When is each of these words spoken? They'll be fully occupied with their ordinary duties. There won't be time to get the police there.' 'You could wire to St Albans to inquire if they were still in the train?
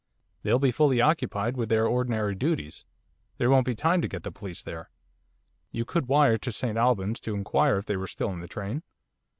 They'll 0.41 0.57
be 0.57 0.71
fully 0.71 0.99
occupied 0.99 1.55
with 1.55 1.69
their 1.69 1.85
ordinary 1.85 2.33
duties. 2.33 2.85
There 3.37 3.51
won't 3.51 3.67
be 3.67 3.75
time 3.75 4.01
to 4.01 4.07
get 4.07 4.23
the 4.23 4.31
police 4.31 4.63
there.' 4.63 4.89
'You 5.71 5.85
could 5.85 6.07
wire 6.07 6.39
to 6.39 6.51
St 6.51 6.75
Albans 6.75 7.19
to 7.19 7.35
inquire 7.35 7.77
if 7.77 7.85
they 7.85 7.97
were 7.97 8.07
still 8.07 8.31
in 8.31 8.39
the 8.39 8.47
train? 8.47 8.81